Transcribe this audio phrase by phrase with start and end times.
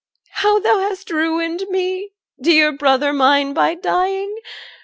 [0.31, 4.35] How thou hast ruined me, dear brother mine, By dying!